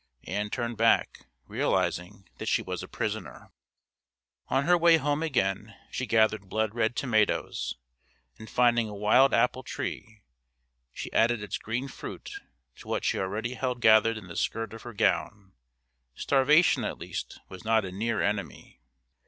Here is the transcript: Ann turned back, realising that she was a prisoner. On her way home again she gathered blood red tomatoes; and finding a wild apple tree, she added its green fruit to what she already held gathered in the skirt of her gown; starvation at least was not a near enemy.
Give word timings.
Ann 0.23 0.49
turned 0.49 0.77
back, 0.77 1.27
realising 1.45 2.27
that 2.39 2.47
she 2.47 2.63
was 2.63 2.81
a 2.81 2.87
prisoner. 2.87 3.51
On 4.47 4.63
her 4.65 4.75
way 4.75 4.97
home 4.97 5.21
again 5.21 5.75
she 5.91 6.07
gathered 6.07 6.49
blood 6.49 6.73
red 6.73 6.95
tomatoes; 6.95 7.75
and 8.39 8.49
finding 8.49 8.89
a 8.89 8.95
wild 8.95 9.31
apple 9.31 9.61
tree, 9.61 10.23
she 10.91 11.13
added 11.13 11.43
its 11.43 11.59
green 11.59 11.87
fruit 11.87 12.39
to 12.77 12.87
what 12.87 13.05
she 13.05 13.19
already 13.19 13.53
held 13.53 13.79
gathered 13.79 14.17
in 14.17 14.25
the 14.25 14.35
skirt 14.35 14.73
of 14.73 14.81
her 14.81 14.93
gown; 14.93 15.53
starvation 16.15 16.83
at 16.83 16.97
least 16.97 17.39
was 17.47 17.63
not 17.63 17.85
a 17.85 17.91
near 17.91 18.23
enemy. 18.23 18.81